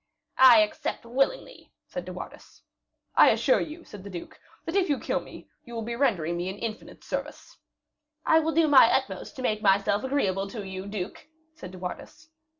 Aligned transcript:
"I 0.39 0.61
accept 0.61 1.05
willingly," 1.05 1.71
said 1.85 2.05
De 2.05 2.11
Wardes. 2.11 2.63
"I 3.15 3.29
assure 3.29 3.59
you," 3.61 3.83
said 3.83 4.03
the 4.03 4.09
duke, 4.09 4.39
"that 4.65 4.75
if 4.75 4.89
you 4.89 4.97
kill 4.99 5.19
me, 5.19 5.47
you 5.63 5.75
will 5.75 5.83
be 5.83 5.95
rendering 5.95 6.37
me 6.37 6.49
an 6.49 6.57
infinite 6.57 7.03
service." 7.03 7.59
"I 8.25 8.39
will 8.39 8.51
do 8.55 8.67
my 8.67 8.91
utmost 8.91 9.35
to 9.35 9.43
make 9.43 9.61
myself 9.61 10.03
agreeable 10.03 10.47
to 10.49 10.65
you, 10.65 10.87
duke," 10.87 11.27
said 11.53 11.69
De 11.71 11.77
Wardes. 11.77 12.31